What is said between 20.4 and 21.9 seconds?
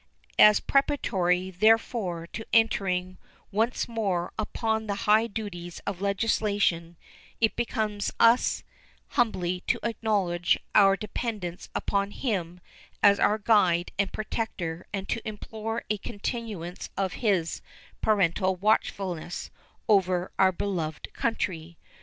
beloved country.